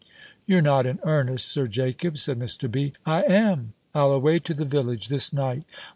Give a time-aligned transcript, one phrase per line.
[0.47, 2.65] "You're not in earnest, Sir Jacob," said Mr.
[2.71, 2.93] B.
[3.05, 3.73] "I am!
[3.93, 5.63] I'll away to the village this night!